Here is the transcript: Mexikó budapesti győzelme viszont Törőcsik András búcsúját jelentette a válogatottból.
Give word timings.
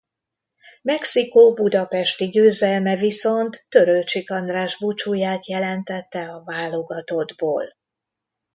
Mexikó 0.81 1.53
budapesti 1.53 2.25
győzelme 2.29 2.95
viszont 2.95 3.65
Törőcsik 3.69 4.31
András 4.31 4.77
búcsúját 4.77 5.45
jelentette 5.45 6.29
a 6.31 6.43
válogatottból. 6.43 7.75